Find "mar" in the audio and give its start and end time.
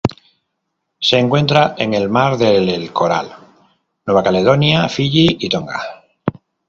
2.09-2.35